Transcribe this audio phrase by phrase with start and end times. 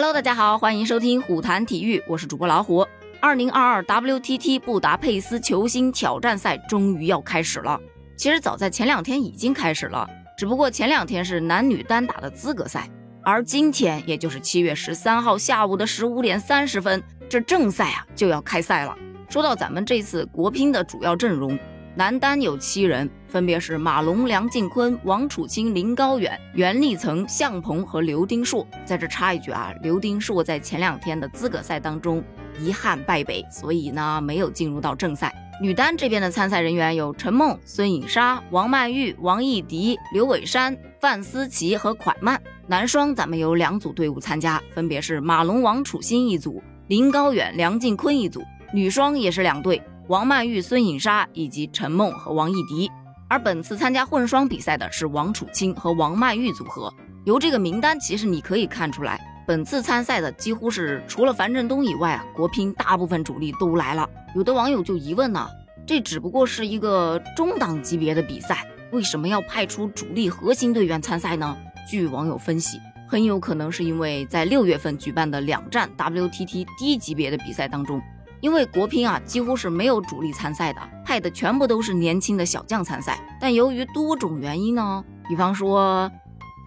[0.00, 2.86] Hello，大家好，欢迎收听虎谈体育，我是主播老虎。
[3.18, 7.80] 二零二二 WTT 布达佩斯球星挑战赛终于要开始了。
[8.16, 12.88] 其实早在前两天已经开始了，只不过前两天是男女单打的资格赛，
[13.24, 18.96] 而今天也就是七月十三号下午的十五点三十分，这正赛啊就要开赛了。
[19.28, 21.58] 说到咱们这次国乒的主要阵容。
[21.98, 28.64] 男单有七人，分别是马龙、梁靖昆、王楚钦、林高远、袁立岑、向鹏和刘丁硕。
[28.84, 32.22] 在这插一句啊，刘丁硕在前两天的资格赛当中
[32.60, 35.34] 遗憾败北，所以呢没有进入到正赛。
[35.60, 42.40] 女单这边的参赛人员有陈梦、孙颖莎、王曼玉、王艺迪、刘伟珊、范思琪和蒯曼。
[42.68, 48.40] 男双咱们有两组队伍参加，分别是马龙、王楚钦一组，林高远、梁靖昆一组。
[48.72, 49.82] 女双也是两队。
[50.08, 52.90] 王曼玉、孙颖莎以及陈梦和王艺迪，
[53.28, 56.90] 而本次参加混双比赛的是王楚钦和王曼玉组合。
[57.26, 64.08] 由这个名单，其实你可以看出来，本次参赛的几乎是除了樊振东以外啊，国乒大部分主力都来了。
[64.34, 65.46] 有的网友就疑问呢，
[65.86, 71.54] 这只不过是一个中档级别的比赛，为什么要派出主力核心队员参赛呢？
[71.86, 78.00] 据网友分析，很有可能是因为在六月份举办的两站 WTT 低级别的比赛当中。
[78.40, 83.18] 因为国乒啊几乎是没有主力参赛的，派的全部都是年轻的小将参赛。
[83.40, 86.10] 但由于多种原因呢，比方说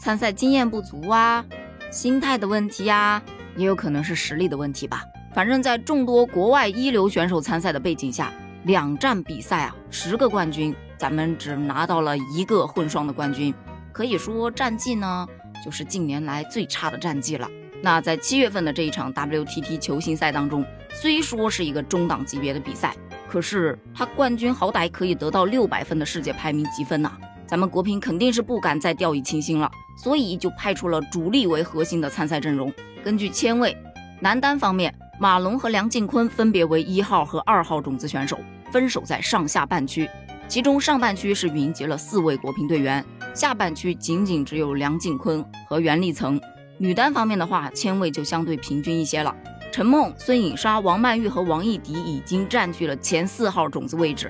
[0.02, 1.46] 参赛经验不足啊、
[1.90, 3.22] 心态的问题呀，
[3.56, 5.04] 也有可能是实力的问题吧。
[5.34, 13.54] 反正，在众多国外一流选手参赛的背景下，两站比赛啊，十个冠军，咱们只拿到了一个混双的冠军，
[13.94, 15.26] 可以说战绩呢
[15.64, 17.48] 就是近年来最差的战绩了。
[17.82, 22.96] 那在七月份的这一场 WTT 球星赛当中，虽说是一个中档级别的比赛，
[23.28, 27.12] 可是他冠军好歹可以得到六百分的世界排名积分呐。
[27.48, 32.72] 咱们国乒肯定是不敢再掉以轻心了，所以就派出了主力为核心的参赛阵容。
[33.04, 33.76] 根据签位，
[34.20, 38.40] 男单方面，马龙和梁靖昆分别为一号和二号种子选手，
[38.72, 40.10] 分守在上下半区。
[40.48, 43.04] 其中上半区是云集了四位国乒队员，
[43.34, 46.40] 下半区仅仅只有梁靖昆和袁立岑。
[46.78, 49.36] 女单方面的话，签位就相对平均一些了。
[49.72, 54.30] 陈梦、孙颖莎、王曼玉和王艺迪已经占据了前四号种子位置。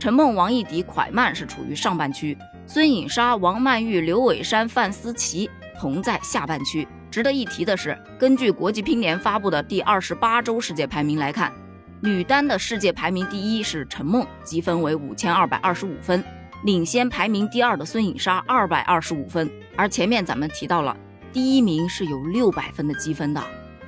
[0.00, 2.36] 陈梦、王艺迪、蒯曼是处于上半区，
[2.66, 6.88] 孙颖莎、王曼玉、刘伟珊、范思琪同在下半区。
[7.08, 11.52] 值得一提的是，根据国际乒联发布的第二十八周世界排名来看，
[12.00, 16.24] 女单的世界排名第一是陈梦，积分为五千二百二十五分，
[16.64, 19.48] 领先排名第二的孙颖莎二百二十五分。
[19.76, 20.96] 而前面咱们提到了。
[21.32, 23.40] 第一名是有六百分的积分的，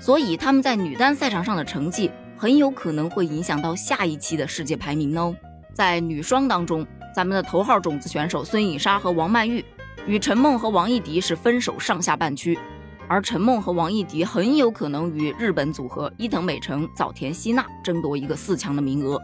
[0.02, 5.32] 所以他们在女单赛场上的成绩很有可能会影响到下一期的世界排名哦。
[5.72, 9.64] 在女双当中，咱们的头号种子选手孙颖莎和王曼玉
[10.04, 12.58] 与陈梦和王艺迪是分守上下半区，
[13.06, 19.16] 而陈梦和王艺迪很有可能与日本组合伊藤美诚、早田希娜争夺一个四强的名额。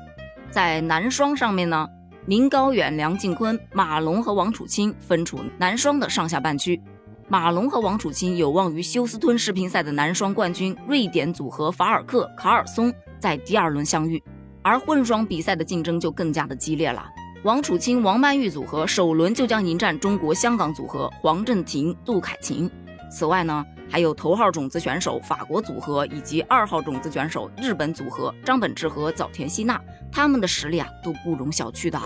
[0.49, 1.89] 在男双上面呢，
[2.27, 6.81] 林高远、梁靖昆、马龙和王楚钦分处男双的上下半区。
[7.31, 14.23] 马龙和王楚钦有望与休斯敦世乒赛的男双冠军瑞典组合法尔克卡尔松在第二轮相遇，
[14.63, 17.07] 而混双比赛的竞争就更加的激烈了。
[17.45, 22.71] 王楚钦王曼玉组合首轮就将迎战中国香港组合黄镇廷杜凯琴。
[23.11, 29.79] 此外呢，还有头号种子选手法国组合以及二号种子选手日本组合张本智和早田希娜，
[30.11, 32.01] 他们的实力啊都不容小觑的。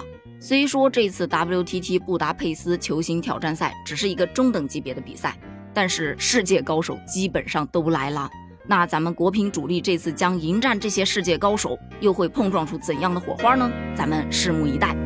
[0.45, 5.39] 虽说这次 WTT 布达佩斯球星挑战赛只是一个中等级别的比赛，
[5.73, 8.29] 但是世界高手基本上都来了。
[8.67, 13.71] 那咱们国乒主力这次将迎战这些世界高手，又会碰撞出怎样的火花呢？
[13.97, 14.97] 咱们拭目以待。